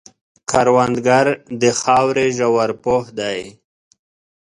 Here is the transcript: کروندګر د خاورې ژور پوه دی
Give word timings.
کروندګر 0.49 1.25
د 1.61 1.63
خاورې 1.79 2.27
ژور 2.37 2.69
پوه 2.83 3.05
دی 3.19 3.41